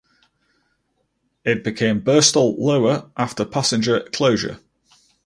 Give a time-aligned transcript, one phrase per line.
[1.45, 4.59] It became Birstall Lower after passenger closure.